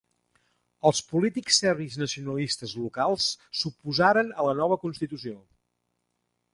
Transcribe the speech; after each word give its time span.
Els 0.89 1.01
polítics 1.11 1.59
serbis 1.63 1.99
nacionalistes 2.05 2.75
locals 2.87 3.29
s'oposaren 3.61 4.35
a 4.45 4.51
la 4.51 4.59
nova 4.65 4.83
Constitució. 4.89 5.41